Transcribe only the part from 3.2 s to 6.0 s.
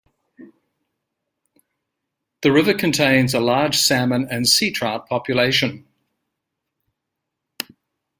a large Salmon and Sea trout population.